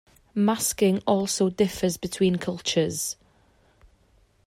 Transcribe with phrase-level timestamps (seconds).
[0.33, 3.17] Masking also differs between cultures.